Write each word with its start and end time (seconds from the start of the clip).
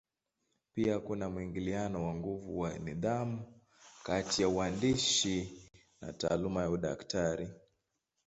Pia 0.73 0.99
kuna 0.99 1.29
mwingiliano 1.29 2.07
wa 2.07 2.15
nguvu 2.15 2.59
wa 2.59 2.77
nidhamu 2.79 3.61
kati 4.03 4.41
ya 4.41 4.49
uhandisi 4.49 5.61
na 6.01 6.13
taaluma 6.13 6.61
ya 6.61 6.69
udaktari. 6.69 7.49